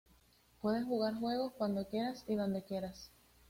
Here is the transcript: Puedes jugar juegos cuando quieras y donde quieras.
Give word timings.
Puedes 0.63 0.83
jugar 0.83 1.13
juegos 1.19 1.53
cuando 1.59 1.85
quieras 1.87 2.23
y 2.27 2.33
donde 2.33 2.63
quieras. 2.63 3.11